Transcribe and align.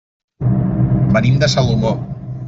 Venim 1.17 1.37
de 1.43 1.49
Salomó. 1.55 1.93